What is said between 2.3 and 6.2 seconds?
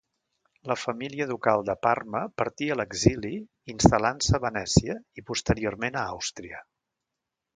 partí a l'exili instal·lant-se a Venècia i posteriorment a